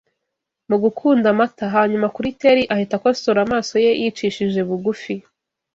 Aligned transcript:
Mu 0.69 0.77
gukunda 0.83 1.25
amata: 1.33 1.65
hanyuma 1.75 2.07
kuri 2.15 2.29
Teli 2.41 2.63
ahita 2.73 2.93
akosora 2.97 3.39
amaso 3.45 3.73
ye 3.85 3.91
yicishije 4.01 4.61
bugufi 4.69 5.13